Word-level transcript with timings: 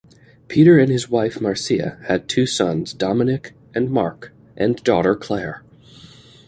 Petre 0.47 0.79
and 0.79 0.89
his 0.91 1.11
wife 1.11 1.39
Marcia 1.39 1.99
had 2.07 2.27
two 2.27 2.47
sons 2.47 2.91
Dominic 2.91 3.53
and 3.75 3.91
Mark 3.91 4.31
and 4.57 4.83
daughter 4.83 5.13
Clare. 5.15 5.61